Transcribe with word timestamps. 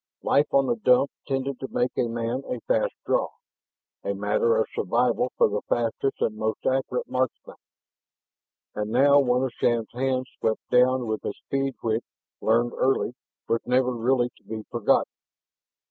Life 0.23 0.51
on 0.51 0.65
the 0.65 0.77
Dumps 0.77 1.13
tended 1.27 1.59
to 1.59 1.67
make 1.67 1.91
a 1.95 2.07
man 2.07 2.41
a 2.49 2.59
fast 2.61 2.95
draw, 3.05 3.29
a 4.03 4.15
matter 4.15 4.57
of 4.57 4.65
survival 4.73 5.31
for 5.37 5.47
the 5.47 5.61
fastest 5.69 6.19
and 6.21 6.35
most 6.35 6.65
accurate 6.65 7.07
marksman. 7.07 7.57
And 8.73 8.89
now 8.89 9.19
one 9.19 9.43
of 9.43 9.51
Shann's 9.53 9.91
hands 9.93 10.27
swept 10.39 10.67
down 10.71 11.05
with 11.05 11.23
a 11.23 11.33
speed 11.45 11.75
which, 11.81 12.03
learned 12.41 12.73
early, 12.73 13.13
was 13.47 13.61
never 13.67 13.91
really 13.91 14.31
to 14.37 14.43
be 14.43 14.63
forgotten. 14.71 15.13